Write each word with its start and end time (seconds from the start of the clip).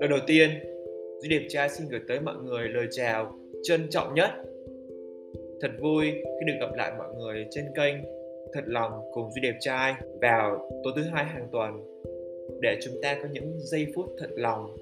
Lời 0.00 0.08
đầu 0.10 0.18
tiên, 0.26 0.50
Duy 1.22 1.28
Đẹp 1.28 1.46
Trai 1.48 1.68
xin 1.68 1.88
gửi 1.90 2.00
tới 2.08 2.20
mọi 2.20 2.34
người 2.44 2.68
lời 2.68 2.86
chào 2.90 3.32
trân 3.62 3.86
trọng 3.90 4.14
nhất. 4.14 4.30
Thật 5.60 5.70
vui 5.80 6.10
khi 6.12 6.46
được 6.46 6.54
gặp 6.60 6.74
lại 6.76 6.92
mọi 6.98 7.08
người 7.14 7.46
trên 7.50 7.64
kênh 7.76 7.94
Thật 8.52 8.64
lòng 8.66 8.92
cùng 9.12 9.30
Duy 9.30 9.40
Đẹp 9.42 9.56
Trai 9.60 9.94
vào 10.20 10.70
tối 10.84 10.92
thứ 10.96 11.02
hai 11.02 11.24
hàng 11.24 11.48
tuần 11.52 11.72
để 12.62 12.78
chúng 12.82 12.94
ta 13.02 13.18
có 13.22 13.28
những 13.32 13.52
giây 13.58 13.86
phút 13.94 14.06
thật 14.18 14.30
lòng, 14.34 14.76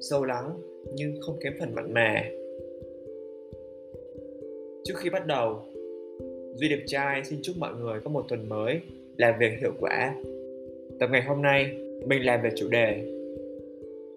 sâu 0.00 0.24
lắng 0.24 0.58
nhưng 0.94 1.20
không 1.20 1.38
kém 1.40 1.52
phần 1.60 1.74
mặn 1.74 1.92
mà. 1.94 2.30
Trước 4.84 4.94
khi 4.96 5.10
bắt 5.10 5.26
đầu, 5.26 5.62
Duy 6.54 6.68
Đẹp 6.68 6.84
Trai 6.86 7.24
xin 7.24 7.38
chúc 7.42 7.56
mọi 7.58 7.74
người 7.74 8.00
có 8.04 8.10
một 8.10 8.24
tuần 8.28 8.48
mới 8.48 8.80
làm 9.16 9.38
việc 9.38 9.52
hiệu 9.60 9.72
quả. 9.80 10.14
Tập 11.00 11.08
ngày 11.12 11.22
hôm 11.22 11.42
nay, 11.42 11.76
mình 12.06 12.24
làm 12.24 12.42
về 12.42 12.50
chủ 12.56 12.68
đề 12.68 13.14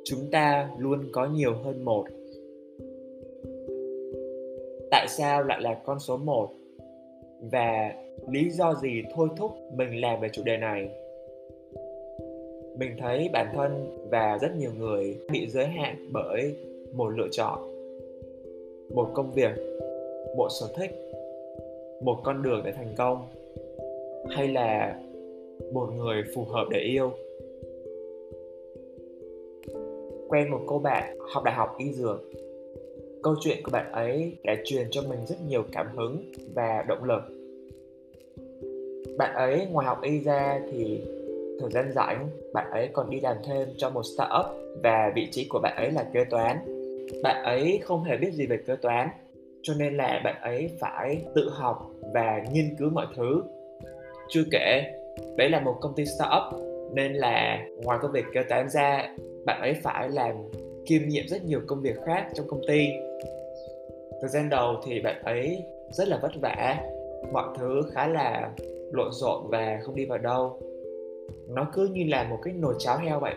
Chúng 0.09 0.19
ta 0.31 0.69
luôn 0.77 0.99
có 1.11 1.25
nhiều 1.25 1.53
hơn 1.53 1.85
một. 1.85 2.05
Tại 4.91 5.07
sao 5.09 5.43
lại 5.43 5.61
là 5.61 5.73
con 5.85 5.99
số 5.99 6.17
1? 6.17 6.49
Và 7.51 7.93
lý 8.29 8.49
do 8.49 8.73
gì 8.73 9.03
thôi 9.15 9.29
thúc 9.37 9.51
mình 9.75 10.01
làm 10.01 10.21
về 10.21 10.29
chủ 10.33 10.43
đề 10.43 10.57
này? 10.57 10.89
Mình 12.77 12.91
thấy 12.99 13.29
bản 13.33 13.47
thân 13.53 13.97
và 14.11 14.37
rất 14.41 14.55
nhiều 14.57 14.71
người 14.77 15.17
bị 15.31 15.47
giới 15.47 15.65
hạn 15.65 16.09
bởi 16.11 16.55
một 16.93 17.09
lựa 17.09 17.27
chọn, 17.31 17.59
một 18.95 19.11
công 19.13 19.33
việc, 19.33 19.51
một 20.37 20.47
sở 20.59 20.67
thích 20.77 20.91
một 22.01 22.17
con 22.23 22.43
đường 22.43 22.61
để 22.65 22.71
thành 22.71 22.93
công 22.97 23.27
hay 24.29 24.47
là 24.47 24.99
một 25.73 25.89
người 25.97 26.23
phù 26.35 26.45
hợp 26.45 26.65
để 26.71 26.79
yêu? 26.79 27.11
Quen 30.29 30.51
một 30.51 30.59
cô 30.65 30.79
bạn 30.79 31.17
học 31.33 31.43
đại 31.43 31.55
học 31.55 31.75
y 31.77 31.91
dược. 31.93 32.21
Câu 33.23 33.35
chuyện 33.39 33.57
của 33.63 33.71
bạn 33.71 33.91
ấy 33.91 34.37
đã 34.43 34.55
truyền 34.65 34.87
cho 34.91 35.01
mình 35.09 35.19
rất 35.27 35.35
nhiều 35.47 35.63
cảm 35.71 35.87
hứng 35.95 36.31
và 36.55 36.85
động 36.87 37.03
lực. 37.03 37.21
Bạn 39.17 39.35
ấy 39.35 39.67
ngoài 39.71 39.87
học 39.87 40.01
y 40.01 40.19
ra 40.19 40.61
thì 40.71 41.01
thời 41.59 41.71
gian 41.71 41.91
rảnh, 41.95 42.29
bạn 42.53 42.71
ấy 42.71 42.89
còn 42.93 43.09
đi 43.09 43.19
làm 43.19 43.37
thêm 43.45 43.67
cho 43.77 43.89
một 43.89 44.03
startup 44.03 44.45
và 44.83 45.11
vị 45.15 45.27
trí 45.31 45.47
của 45.49 45.59
bạn 45.63 45.73
ấy 45.77 45.91
là 45.91 46.09
kế 46.13 46.23
toán. 46.29 46.57
Bạn 47.23 47.43
ấy 47.43 47.79
không 47.83 48.03
hề 48.03 48.17
biết 48.17 48.33
gì 48.33 48.45
về 48.45 48.57
kế 48.67 48.75
toán, 48.75 49.09
cho 49.61 49.73
nên 49.79 49.97
là 49.97 50.21
bạn 50.23 50.41
ấy 50.41 50.69
phải 50.79 51.21
tự 51.35 51.49
học 51.49 51.91
và 52.13 52.43
nghiên 52.53 52.75
cứu 52.79 52.89
mọi 52.89 53.05
thứ 53.15 53.41
chưa 54.29 54.43
kể, 54.51 54.83
đấy 55.37 55.49
là 55.49 55.59
một 55.59 55.75
công 55.81 55.95
ty 55.95 56.05
startup, 56.05 56.61
nên 56.93 57.13
là 57.13 57.65
ngoài 57.83 57.99
công 58.01 58.11
việc 58.11 58.25
kế 58.33 58.43
toán 58.49 58.69
ra, 58.69 59.15
bạn 59.45 59.61
ấy 59.61 59.73
phải 59.83 60.09
làm 60.09 60.35
kiêm 60.85 61.07
nhiệm 61.07 61.27
rất 61.27 61.45
nhiều 61.45 61.59
công 61.67 61.81
việc 61.81 61.95
khác 62.05 62.27
trong 62.33 62.47
công 62.47 62.61
ty. 62.67 62.87
Thời 64.21 64.29
gian 64.29 64.49
đầu 64.49 64.75
thì 64.85 65.01
bạn 65.01 65.23
ấy 65.23 65.65
rất 65.91 66.07
là 66.07 66.19
vất 66.21 66.31
vả, 66.41 66.83
mọi 67.33 67.57
thứ 67.57 67.81
khá 67.91 68.07
là 68.07 68.51
lộn 68.91 69.11
xộn 69.11 69.41
và 69.49 69.79
không 69.83 69.95
đi 69.95 70.05
vào 70.05 70.17
đâu. 70.17 70.59
Nó 71.47 71.67
cứ 71.73 71.89
như 71.93 72.03
là 72.07 72.23
một 72.23 72.37
cái 72.43 72.53
nồi 72.53 72.73
cháo 72.79 72.97
heo 72.97 73.19
vậy. 73.19 73.33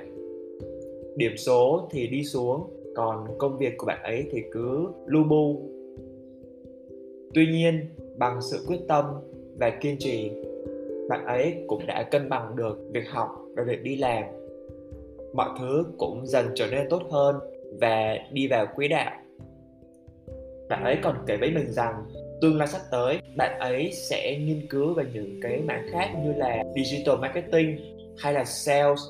Điểm 1.16 1.36
số 1.36 1.88
thì 1.90 2.06
đi 2.06 2.24
xuống, 2.24 2.70
còn 2.94 3.38
công 3.38 3.58
việc 3.58 3.72
của 3.78 3.86
bạn 3.86 4.02
ấy 4.02 4.24
thì 4.32 4.42
cứ 4.52 4.86
lu 5.06 5.24
bu. 5.24 5.56
Tuy 7.34 7.46
nhiên, 7.46 7.86
bằng 8.16 8.42
sự 8.42 8.64
quyết 8.68 8.80
tâm 8.88 9.04
và 9.58 9.70
kiên 9.70 9.96
trì 9.98 10.30
bạn 11.10 11.26
ấy 11.26 11.64
cũng 11.66 11.86
đã 11.86 12.02
cân 12.02 12.28
bằng 12.28 12.56
được 12.56 12.78
việc 12.92 13.10
học 13.10 13.28
và 13.56 13.62
việc 13.62 13.82
đi 13.82 13.96
làm. 13.96 14.24
Mọi 15.34 15.48
thứ 15.58 15.84
cũng 15.98 16.26
dần 16.26 16.46
trở 16.54 16.66
nên 16.70 16.88
tốt 16.90 17.02
hơn 17.10 17.36
và 17.80 18.16
đi 18.32 18.48
vào 18.48 18.66
quỹ 18.74 18.88
đạo. 18.88 19.12
Bạn 20.68 20.84
ấy 20.84 20.96
còn 21.02 21.16
kể 21.26 21.36
với 21.36 21.50
mình 21.50 21.72
rằng, 21.72 21.94
tương 22.40 22.58
lai 22.58 22.68
sắp 22.68 22.80
tới, 22.90 23.20
bạn 23.36 23.58
ấy 23.58 23.90
sẽ 23.92 24.38
nghiên 24.40 24.66
cứu 24.70 24.94
về 24.94 25.04
những 25.12 25.40
cái 25.42 25.58
mảng 25.58 25.86
khác 25.92 26.08
như 26.24 26.32
là 26.32 26.62
digital 26.74 27.16
marketing 27.20 27.78
hay 28.18 28.32
là 28.32 28.44
sales. 28.44 29.00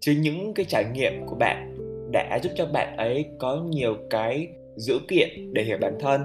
Chứ 0.00 0.14
những 0.20 0.54
cái 0.54 0.66
trải 0.68 0.84
nghiệm 0.92 1.26
của 1.26 1.36
bạn 1.36 1.76
đã 2.12 2.38
giúp 2.42 2.50
cho 2.54 2.66
bạn 2.66 2.96
ấy 2.96 3.26
có 3.38 3.64
nhiều 3.68 3.96
cái 4.10 4.48
dữ 4.76 4.98
kiện 5.08 5.54
để 5.54 5.62
hiểu 5.62 5.78
bản 5.80 5.98
thân 6.00 6.20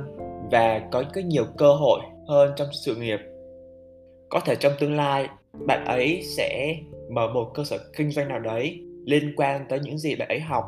và 0.52 0.82
có 0.92 1.04
cái 1.14 1.24
nhiều 1.24 1.46
cơ 1.58 1.74
hội 1.74 2.00
hơn 2.28 2.52
trong 2.58 2.68
sự 2.72 2.96
nghiệp 2.96 3.20
có 4.34 4.40
thể 4.40 4.56
trong 4.56 4.74
tương 4.80 4.96
lai, 4.96 5.28
bạn 5.68 5.86
ấy 5.86 6.22
sẽ 6.24 6.76
mở 7.10 7.28
một 7.34 7.52
cơ 7.54 7.64
sở 7.64 7.78
kinh 7.98 8.12
doanh 8.12 8.28
nào 8.28 8.40
đấy 8.40 8.82
liên 9.06 9.34
quan 9.36 9.66
tới 9.70 9.80
những 9.84 9.98
gì 9.98 10.16
bạn 10.16 10.28
ấy 10.28 10.40
học. 10.40 10.66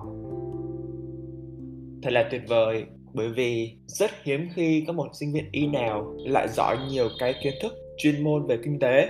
Thật 2.04 2.14
là 2.14 2.28
tuyệt 2.32 2.42
vời, 2.48 2.84
bởi 3.14 3.30
vì 3.30 3.72
rất 3.88 4.12
hiếm 4.24 4.50
khi 4.56 4.84
có 4.88 4.94
một 4.94 5.08
sinh 5.14 5.34
viên 5.34 5.46
y 5.52 5.68
nào 5.68 6.14
lại 6.18 6.48
giỏi 6.48 6.78
nhiều 6.90 7.10
cái 7.20 7.34
kiến 7.44 7.54
thức 7.62 7.74
chuyên 7.98 8.24
môn 8.24 8.48
về 8.48 8.58
kinh 8.64 8.80
tế. 8.80 9.10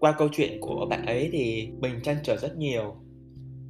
Qua 0.00 0.14
câu 0.18 0.28
chuyện 0.32 0.60
của 0.60 0.86
bạn 0.90 1.06
ấy 1.06 1.28
thì 1.32 1.68
mình 1.80 1.94
trăn 2.02 2.16
trở 2.22 2.36
rất 2.36 2.56
nhiều. 2.56 2.94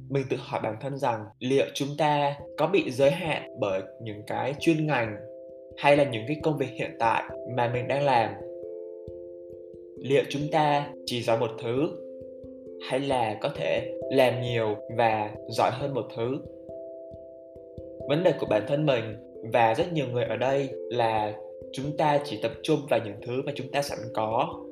Mình 0.09 0.23
tự 0.29 0.37
hỏi 0.39 0.61
bản 0.63 0.75
thân 0.81 0.97
rằng 0.97 1.25
liệu 1.39 1.65
chúng 1.73 1.89
ta 1.97 2.35
có 2.57 2.67
bị 2.67 2.91
giới 2.91 3.11
hạn 3.11 3.49
bởi 3.59 3.81
những 4.01 4.23
cái 4.27 4.53
chuyên 4.59 4.87
ngành 4.87 5.15
hay 5.77 5.97
là 5.97 6.03
những 6.03 6.23
cái 6.27 6.37
công 6.43 6.57
việc 6.57 6.69
hiện 6.79 6.91
tại 6.99 7.23
mà 7.55 7.71
mình 7.73 7.87
đang 7.87 8.03
làm? 8.03 8.31
Liệu 10.03 10.23
chúng 10.29 10.41
ta 10.51 10.89
chỉ 11.05 11.21
giỏi 11.21 11.39
một 11.39 11.51
thứ, 11.61 11.89
hay 12.89 12.99
là 12.99 13.37
có 13.41 13.49
thể 13.55 13.91
làm 14.11 14.41
nhiều 14.41 14.75
và 14.97 15.31
giỏi 15.49 15.71
hơn 15.73 15.93
một 15.93 16.05
thứ? 16.15 16.37
Vấn 18.09 18.23
đề 18.23 18.33
của 18.39 18.45
bản 18.49 18.63
thân 18.67 18.85
mình 18.85 19.03
và 19.53 19.75
rất 19.75 19.93
nhiều 19.93 20.05
người 20.13 20.23
ở 20.23 20.37
đây 20.37 20.69
là 20.73 21.33
chúng 21.73 21.97
ta 21.97 22.19
chỉ 22.25 22.39
tập 22.41 22.51
trung 22.63 22.79
vào 22.89 22.99
những 23.05 23.15
thứ 23.25 23.41
mà 23.45 23.51
chúng 23.55 23.67
ta 23.71 23.81
sẵn 23.81 23.99
có, 24.13 24.63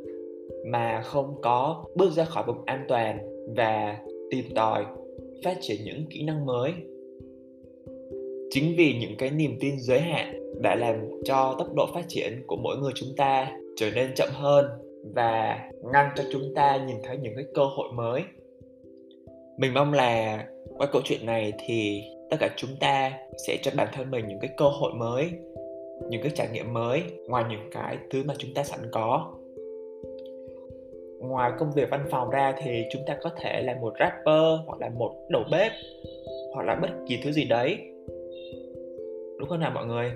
mà 0.65 1.01
không 1.01 1.35
có 1.41 1.85
bước 1.95 2.11
ra 2.11 2.25
khỏi 2.25 2.43
vùng 2.47 2.65
an 2.65 2.85
toàn 2.87 3.19
và 3.55 3.97
tìm 4.31 4.45
tòi, 4.55 4.85
phát 5.43 5.57
triển 5.61 5.77
những 5.85 6.05
kỹ 6.09 6.23
năng 6.23 6.45
mới. 6.45 6.71
Chính 8.49 8.75
vì 8.77 8.93
những 9.01 9.15
cái 9.17 9.29
niềm 9.29 9.57
tin 9.59 9.79
giới 9.79 9.99
hạn 9.99 10.53
đã 10.61 10.75
làm 10.75 10.95
cho 11.23 11.55
tốc 11.59 11.67
độ 11.75 11.85
phát 11.93 12.05
triển 12.07 12.43
của 12.47 12.55
mỗi 12.55 12.77
người 12.77 12.91
chúng 12.95 13.09
ta 13.17 13.51
trở 13.75 13.91
nên 13.95 14.11
chậm 14.15 14.29
hơn 14.31 14.65
và 15.03 15.59
ngăn 15.93 16.09
cho 16.15 16.23
chúng 16.31 16.53
ta 16.55 16.77
nhìn 16.87 16.97
thấy 17.03 17.17
những 17.17 17.35
cái 17.35 17.45
cơ 17.53 17.63
hội 17.63 17.91
mới. 17.93 18.21
Mình 19.57 19.73
mong 19.73 19.93
là 19.93 20.45
qua 20.77 20.87
câu 20.91 21.01
chuyện 21.05 21.25
này 21.25 21.53
thì 21.59 22.03
tất 22.29 22.37
cả 22.39 22.49
chúng 22.55 22.69
ta 22.79 23.11
sẽ 23.47 23.57
cho 23.61 23.71
bản 23.77 23.87
thân 23.93 24.11
mình 24.11 24.27
những 24.27 24.39
cái 24.39 24.49
cơ 24.57 24.65
hội 24.65 24.91
mới, 24.93 25.29
những 26.09 26.21
cái 26.21 26.31
trải 26.35 26.47
nghiệm 26.53 26.73
mới 26.73 27.03
ngoài 27.27 27.43
những 27.49 27.69
cái 27.71 27.97
thứ 28.09 28.23
mà 28.25 28.33
chúng 28.37 28.53
ta 28.53 28.63
sẵn 28.63 28.79
có. 28.91 29.33
Ngoài 31.19 31.51
công 31.59 31.71
việc 31.75 31.89
văn 31.91 32.05
phòng 32.11 32.29
ra 32.29 32.55
thì 32.63 32.83
chúng 32.91 33.01
ta 33.07 33.17
có 33.21 33.29
thể 33.41 33.61
là 33.61 33.75
một 33.81 33.93
rapper 33.99 34.59
hoặc 34.65 34.79
là 34.79 34.89
một 34.89 35.11
đầu 35.29 35.43
bếp 35.51 35.71
hoặc 36.53 36.63
là 36.63 36.75
bất 36.75 36.89
kỳ 37.07 37.19
thứ 37.23 37.31
gì 37.31 37.45
đấy. 37.45 37.77
Đúng 39.39 39.49
không 39.49 39.59
nào 39.59 39.71
mọi 39.75 39.85
người? 39.85 40.11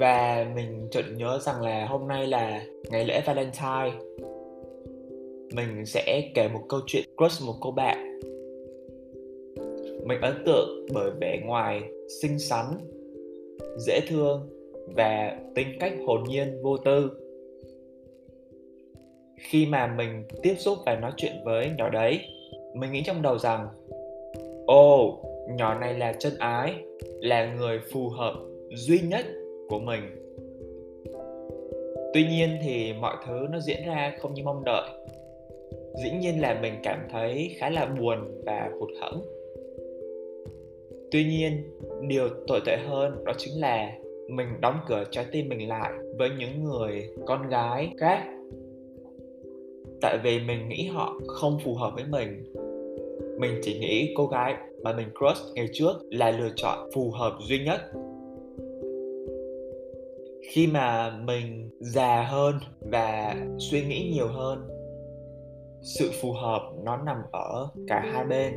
Và 0.00 0.46
mình 0.54 0.88
chợt 0.90 1.02
nhớ 1.16 1.38
rằng 1.42 1.62
là 1.62 1.86
hôm 1.86 2.08
nay 2.08 2.26
là 2.26 2.64
ngày 2.90 3.04
lễ 3.04 3.22
Valentine. 3.26 3.92
Mình 5.54 5.86
sẽ 5.86 6.30
kể 6.34 6.48
một 6.48 6.60
câu 6.68 6.80
chuyện 6.86 7.04
crush 7.16 7.46
một 7.46 7.54
cô 7.60 7.70
bạn. 7.70 8.20
Mình 10.04 10.20
ấn 10.20 10.42
tượng 10.46 10.86
bởi 10.94 11.10
vẻ 11.20 11.40
ngoài 11.44 11.82
xinh 12.22 12.38
xắn 12.38 12.64
dễ 13.78 14.00
thương 14.08 14.48
và 14.96 15.40
tính 15.54 15.68
cách 15.80 15.92
hồn 16.06 16.24
nhiên 16.28 16.62
vô 16.62 16.76
tư. 16.76 17.10
Khi 19.38 19.66
mà 19.66 19.94
mình 19.98 20.24
tiếp 20.42 20.54
xúc 20.58 20.78
và 20.86 20.96
nói 20.96 21.12
chuyện 21.16 21.32
với 21.44 21.70
nhỏ 21.78 21.88
đấy 21.88 22.20
mình 22.74 22.92
nghĩ 22.92 23.02
trong 23.06 23.22
đầu 23.22 23.38
rằng 23.38 23.68
ồ 24.66 25.06
oh, 25.06 25.24
nhỏ 25.56 25.78
này 25.78 25.94
là 25.94 26.12
chân 26.12 26.32
ái 26.38 26.74
là 27.20 27.54
người 27.54 27.80
phù 27.92 28.08
hợp 28.08 28.34
duy 28.74 29.00
nhất 29.00 29.26
của 29.70 29.78
mình. 29.78 30.00
Tuy 32.14 32.26
nhiên 32.26 32.58
thì 32.62 32.92
mọi 33.00 33.16
thứ 33.26 33.46
nó 33.50 33.60
diễn 33.60 33.86
ra 33.86 34.12
không 34.18 34.34
như 34.34 34.42
mong 34.44 34.64
đợi. 34.64 34.88
Dĩ 36.02 36.10
nhiên 36.20 36.40
là 36.40 36.58
mình 36.62 36.74
cảm 36.82 36.98
thấy 37.10 37.54
khá 37.58 37.70
là 37.70 37.86
buồn 37.86 38.42
và 38.46 38.70
hụt 38.80 38.88
hẫng. 39.00 39.22
Tuy 41.10 41.24
nhiên, 41.24 41.62
điều 42.08 42.28
tồi 42.46 42.60
tệ 42.66 42.76
hơn 42.76 43.24
đó 43.24 43.32
chính 43.38 43.60
là 43.60 43.92
mình 44.28 44.48
đóng 44.60 44.76
cửa 44.88 45.04
trái 45.10 45.26
tim 45.32 45.48
mình 45.48 45.68
lại 45.68 45.92
với 46.18 46.30
những 46.38 46.64
người 46.64 47.10
con 47.26 47.48
gái 47.48 47.90
khác. 47.98 48.24
Tại 50.00 50.18
vì 50.22 50.40
mình 50.40 50.68
nghĩ 50.68 50.86
họ 50.86 51.20
không 51.26 51.58
phù 51.64 51.74
hợp 51.74 51.92
với 51.94 52.04
mình. 52.08 52.52
Mình 53.38 53.60
chỉ 53.62 53.78
nghĩ 53.78 54.14
cô 54.16 54.26
gái 54.26 54.54
mà 54.82 54.92
mình 54.92 55.08
crush 55.18 55.54
ngày 55.54 55.68
trước 55.72 55.92
là 56.10 56.30
lựa 56.30 56.50
chọn 56.56 56.90
phù 56.94 57.10
hợp 57.10 57.32
duy 57.48 57.64
nhất 57.64 57.80
khi 60.52 60.66
mà 60.66 61.10
mình 61.24 61.70
già 61.80 62.22
hơn 62.22 62.58
và 62.80 63.36
suy 63.58 63.84
nghĩ 63.84 64.10
nhiều 64.14 64.28
hơn, 64.28 64.68
sự 65.82 66.10
phù 66.22 66.32
hợp 66.32 66.62
nó 66.84 66.96
nằm 66.96 67.16
ở 67.32 67.68
cả 67.88 68.00
hai 68.12 68.24
bên. 68.24 68.54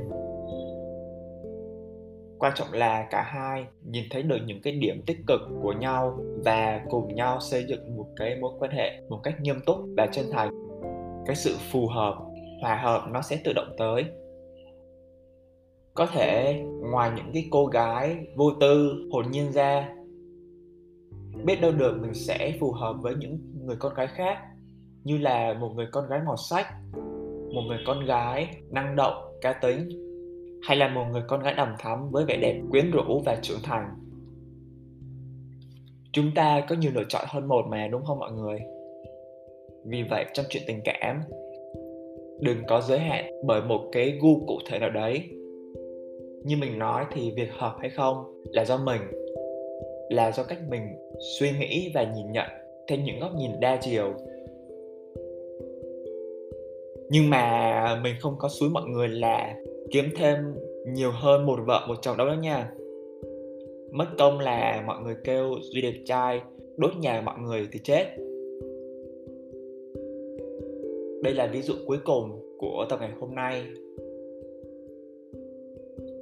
Quan 2.40 2.54
trọng 2.56 2.68
là 2.72 3.08
cả 3.12 3.22
hai 3.22 3.66
nhìn 3.84 4.04
thấy 4.12 4.24
được 4.24 4.38
những 4.46 4.62
cái 4.62 4.74
điểm 4.74 5.04
tích 5.08 5.18
cực 5.28 5.42
của 5.62 5.74
nhau 5.74 6.20
và 6.46 6.82
cùng 6.90 7.16
nhau 7.16 7.40
xây 7.40 7.66
dựng 7.68 7.98
một 7.98 8.08
cái 8.16 8.36
mối 8.42 8.52
quan 8.60 8.72
hệ 8.72 9.02
một 9.10 9.20
cách 9.24 9.42
nghiêm 9.42 9.60
túc 9.66 9.78
và 9.98 10.08
chân 10.08 10.26
thành. 10.32 10.50
Cái 11.26 11.36
sự 11.36 11.56
phù 11.72 11.88
hợp, 11.88 12.16
hòa 12.62 12.76
hợp 12.76 13.02
nó 13.12 13.22
sẽ 13.22 13.40
tự 13.44 13.54
động 13.56 13.76
tới. 13.78 14.04
Có 15.94 16.06
thể 16.06 16.62
ngoài 16.92 17.12
những 17.16 17.32
cái 17.34 17.46
cô 17.52 17.66
gái 17.66 18.18
vô 18.36 18.52
tư, 18.60 18.94
hồn 19.12 19.32
nhiên 19.32 19.52
ra 19.52 19.90
biết 21.46 21.62
đâu 21.62 21.72
được 21.72 21.98
mình 22.02 22.14
sẽ 22.14 22.54
phù 22.60 22.72
hợp 22.72 22.96
với 23.02 23.16
những 23.16 23.38
người 23.66 23.76
con 23.80 23.94
gái 23.94 24.08
khác. 24.08 24.38
Như 25.04 25.18
là 25.18 25.54
một 25.54 25.70
người 25.76 25.88
con 25.92 26.08
gái 26.10 26.20
mọt 26.26 26.40
sách, 26.50 26.68
một 27.54 27.62
người 27.68 27.80
con 27.86 28.06
gái 28.06 28.48
năng 28.70 28.96
động, 28.96 29.14
cá 29.42 29.54
tính, 29.54 29.90
hay 30.62 30.78
là 30.78 30.88
một 30.88 31.06
người 31.12 31.22
con 31.28 31.44
gái 31.44 31.54
đầm 31.58 31.76
thắm 31.80 32.12
với 32.12 32.26
vẻ 32.26 32.38
đẹp 32.42 32.62
quyến 32.72 32.92
rũ 32.92 33.22
và 33.26 33.36
trưởng 33.42 33.60
thành. 33.64 33.90
Chúng 36.12 36.32
ta 36.36 36.66
có 36.70 36.76
nhiều 36.76 36.92
lựa 36.96 37.04
chọn 37.10 37.26
hơn 37.28 37.48
một 37.48 37.66
mà, 37.70 37.88
đúng 37.88 38.06
không 38.06 38.20
mọi 38.20 38.32
người? 38.32 38.60
Vì 39.86 40.04
vậy, 40.10 40.26
trong 40.34 40.46
chuyện 40.50 40.64
tình 40.68 40.82
cảm, 40.84 41.22
đừng 42.42 42.58
có 42.68 42.82
giới 42.82 43.00
hạn 43.00 43.26
bởi 43.46 43.62
một 43.62 43.90
cái 43.92 44.20
gu 44.22 44.46
cụ 44.48 44.60
thể 44.70 44.80
nào 44.80 44.90
đấy. 44.90 45.30
Như 46.44 46.58
mình 46.58 46.80
nói 46.80 47.06
thì 47.12 47.32
việc 47.36 47.50
hợp 47.52 47.76
hay 47.80 47.90
không 47.90 48.42
là 48.52 48.66
do 48.66 48.78
mình, 48.78 49.02
là 50.10 50.32
do 50.32 50.44
cách 50.44 50.60
mình 50.70 50.82
suy 51.20 51.52
nghĩ 51.60 51.92
và 51.94 52.14
nhìn 52.16 52.32
nhận 52.32 52.48
theo 52.88 53.00
những 53.00 53.20
góc 53.20 53.32
nhìn 53.36 53.52
đa 53.60 53.80
chiều. 53.82 54.14
Nhưng 57.10 57.30
mà 57.30 58.00
mình 58.04 58.16
không 58.20 58.36
có 58.40 58.50
suối 58.50 58.70
mọi 58.70 58.84
người 58.84 59.08
là 59.08 59.56
kiếm 59.92 60.06
thêm 60.18 60.38
nhiều 60.88 61.12
hơn 61.12 61.46
một 61.46 61.60
vợ, 61.68 61.86
một 61.88 61.96
chồng 62.02 62.18
đâu 62.18 62.28
đó 62.28 62.34
nha. 62.34 62.72
Mất 63.92 64.06
công 64.18 64.40
là 64.40 64.84
mọi 64.88 65.04
người 65.04 65.16
kêu 65.24 65.56
duy 65.62 65.82
đẹp 65.82 65.94
trai, 66.06 66.42
đốt 66.78 66.92
nhà 67.00 67.22
mọi 67.22 67.40
người 67.40 67.68
thì 67.72 67.80
chết. 67.84 68.06
Đây 71.24 71.34
là 71.34 71.50
ví 71.54 71.62
dụ 71.62 71.74
cuối 71.88 71.98
cùng 72.06 72.56
của 72.58 72.86
tập 72.90 73.00
ngày 73.00 73.12
hôm 73.20 73.36
nay. 73.36 73.64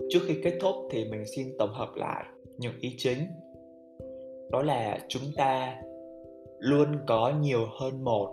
Trước 0.10 0.20
khi 0.28 0.34
kết 0.44 0.58
thúc 0.62 0.76
thì 0.92 1.06
mình 1.12 1.26
xin 1.26 1.48
tổng 1.60 1.74
hợp 1.74 1.90
lại 1.96 2.26
những 2.58 2.74
ý 2.82 2.94
chính 2.98 3.18
đó 4.52 4.62
là 4.62 5.00
chúng 5.08 5.24
ta 5.36 5.76
luôn 6.60 6.88
có 7.08 7.34
nhiều 7.42 7.66
hơn 7.80 8.04
một. 8.04 8.30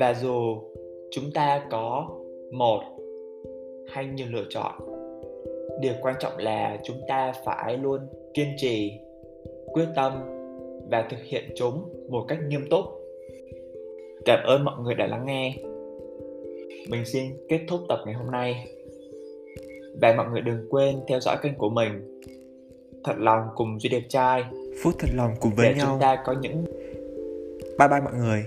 Và 0.00 0.14
dù 0.14 0.56
chúng 1.10 1.24
ta 1.34 1.66
có 1.70 2.08
một 2.52 2.80
hay 3.88 4.06
nhiều 4.06 4.26
lựa 4.30 4.44
chọn, 4.50 4.72
điều 5.80 5.92
quan 6.02 6.14
trọng 6.20 6.36
là 6.36 6.78
chúng 6.84 6.96
ta 7.08 7.32
phải 7.44 7.76
luôn 7.76 8.00
kiên 8.34 8.48
trì, 8.56 8.92
quyết 9.66 9.86
tâm 9.96 10.12
và 10.90 11.06
thực 11.10 11.22
hiện 11.22 11.44
chúng 11.56 12.06
một 12.08 12.24
cách 12.28 12.38
nghiêm 12.48 12.68
túc. 12.70 12.84
Cảm 14.24 14.38
ơn 14.46 14.64
mọi 14.64 14.74
người 14.82 14.94
đã 14.94 15.06
lắng 15.06 15.26
nghe. 15.26 15.54
Mình 16.88 17.04
xin 17.04 17.24
kết 17.48 17.60
thúc 17.68 17.80
tập 17.88 17.98
ngày 18.06 18.14
hôm 18.14 18.30
nay. 18.30 18.66
Và 20.02 20.14
mọi 20.16 20.26
người 20.32 20.40
đừng 20.40 20.66
quên 20.70 20.96
theo 21.08 21.20
dõi 21.20 21.36
kênh 21.42 21.54
của 21.58 21.68
mình 21.68 22.20
thật 23.04 23.14
lòng 23.18 23.42
cùng 23.54 23.80
duy 23.80 23.90
đẹp 23.90 24.02
trai. 24.08 24.44
Phút 24.82 24.94
thật 24.98 25.08
lòng 25.14 25.34
cùng 25.40 25.54
với 25.54 25.68
để 25.68 25.74
nhau. 25.74 25.86
chúng 25.90 26.00
ta 26.00 26.22
có 26.26 26.34
những 26.40 26.64
bye 27.78 27.88
bye 27.88 28.00
mọi 28.00 28.14
người. 28.14 28.44